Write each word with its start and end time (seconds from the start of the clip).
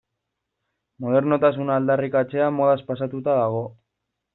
Modernotasuna 1.05 1.77
aldarrikatzea 1.83 2.51
modaz 2.59 2.77
pasatuta 2.93 3.41
dago. 3.47 3.67